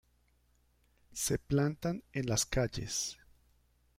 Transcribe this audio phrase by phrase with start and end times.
[1.13, 3.19] Se plantan en las calles.